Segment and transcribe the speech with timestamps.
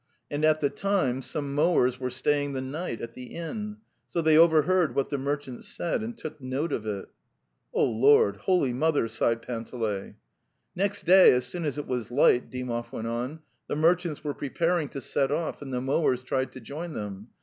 [0.31, 3.77] And at the time some mowers were staying the night at the inn.
[4.07, 7.07] So they overheard what the merchants said and took note of it."
[7.77, 10.15] Oy Lord tas) itoly: Mother )"\, sighed Yhan teley.''
[10.75, 14.89] Next day, as soon as it was light," Dymov went on,'' the merchants were preparing
[14.89, 17.27] to set off and the mowers tried to join them.